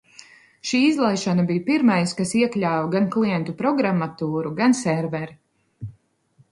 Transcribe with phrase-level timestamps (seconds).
[0.69, 5.41] Ši izlaišana bija pirmais, kas iekļāva gan klientu programmatūru, gan serveri.